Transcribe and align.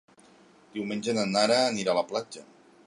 Diumenge 0.77 1.15
na 1.19 1.27
Nara 1.35 1.59
anirà 1.69 1.93
a 1.93 1.99
la 2.01 2.07
platja. 2.15 2.49